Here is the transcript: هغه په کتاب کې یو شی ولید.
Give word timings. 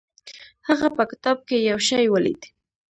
هغه 0.67 0.87
په 0.97 1.03
کتاب 1.11 1.37
کې 1.47 1.57
یو 1.69 1.79
شی 1.87 2.03
ولید. 2.13 2.41